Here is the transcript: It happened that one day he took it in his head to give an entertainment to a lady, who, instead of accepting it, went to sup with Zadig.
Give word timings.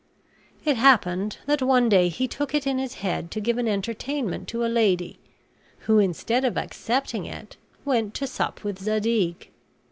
It 0.65 0.77
happened 0.77 1.37
that 1.45 1.61
one 1.61 1.87
day 1.87 2.09
he 2.09 2.27
took 2.27 2.55
it 2.55 2.65
in 2.65 2.79
his 2.79 2.95
head 3.05 3.29
to 3.29 3.39
give 3.39 3.59
an 3.59 3.67
entertainment 3.67 4.47
to 4.47 4.65
a 4.65 4.65
lady, 4.65 5.19
who, 5.81 5.99
instead 5.99 6.43
of 6.43 6.57
accepting 6.57 7.25
it, 7.27 7.55
went 7.85 8.15
to 8.15 8.25
sup 8.25 8.63
with 8.63 8.79
Zadig. 8.79 9.51